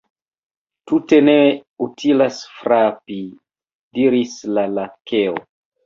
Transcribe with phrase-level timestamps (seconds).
[0.91, 1.35] "Tute ne
[1.87, 3.21] utilas frapi,"
[4.01, 5.43] diris la Lakeo."